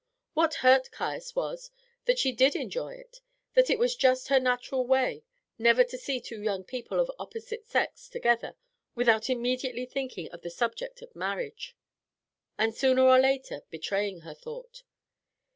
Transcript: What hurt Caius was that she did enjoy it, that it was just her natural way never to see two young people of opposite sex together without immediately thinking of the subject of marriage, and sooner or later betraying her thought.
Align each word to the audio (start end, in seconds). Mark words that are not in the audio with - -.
What 0.33 0.55
hurt 0.65 0.89
Caius 0.89 1.35
was 1.35 1.69
that 2.05 2.17
she 2.17 2.31
did 2.31 2.55
enjoy 2.55 2.95
it, 2.95 3.21
that 3.53 3.69
it 3.69 3.77
was 3.77 3.95
just 3.95 4.29
her 4.29 4.39
natural 4.39 4.83
way 4.87 5.23
never 5.59 5.83
to 5.83 5.95
see 5.95 6.19
two 6.19 6.41
young 6.41 6.63
people 6.63 6.99
of 6.99 7.11
opposite 7.19 7.67
sex 7.67 8.09
together 8.09 8.55
without 8.95 9.29
immediately 9.29 9.85
thinking 9.85 10.27
of 10.31 10.41
the 10.41 10.49
subject 10.49 11.03
of 11.03 11.15
marriage, 11.15 11.75
and 12.57 12.73
sooner 12.75 13.03
or 13.03 13.19
later 13.19 13.61
betraying 13.69 14.21
her 14.21 14.33
thought. 14.33 14.81